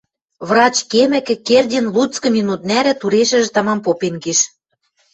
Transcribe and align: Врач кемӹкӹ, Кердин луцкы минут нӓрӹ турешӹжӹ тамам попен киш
Врач 0.47 0.75
кемӹкӹ, 0.91 1.35
Кердин 1.47 1.85
луцкы 1.95 2.27
минут 2.37 2.61
нӓрӹ 2.69 2.93
турешӹжӹ 3.01 3.49
тамам 3.55 3.79
попен 3.85 4.15
киш 4.23 4.39